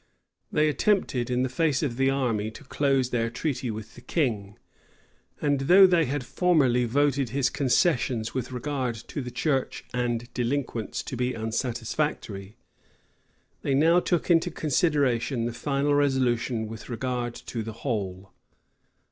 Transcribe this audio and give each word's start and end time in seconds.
They 0.51 0.67
attempted, 0.67 1.29
in 1.29 1.43
the 1.43 1.47
face 1.47 1.83
of 1.83 1.95
the 1.95 2.09
army, 2.09 2.49
to 2.49 2.63
close 2.63 3.11
their 3.11 3.29
treaty 3.29 3.69
with 3.69 3.93
the 3.93 4.01
king; 4.01 4.57
and, 5.39 5.59
though 5.59 5.85
they 5.85 6.05
had 6.05 6.25
formerly 6.25 6.85
voted 6.85 7.29
his 7.29 7.51
concessions 7.51 8.33
with 8.33 8.51
regard 8.51 8.95
to 8.95 9.21
the 9.21 9.29
church 9.29 9.85
and 9.93 10.27
delinquents 10.33 11.03
to 11.03 11.15
be 11.15 11.35
unsatisfactory, 11.35 12.57
they 13.61 13.75
now 13.75 13.99
took 13.99 14.31
into 14.31 14.49
consideration 14.49 15.45
the 15.45 15.53
final 15.53 15.93
resolution 15.93 16.67
with 16.67 16.89
regard 16.89 17.35
to 17.35 17.61
the 17.61 17.71
whole. 17.85 18.31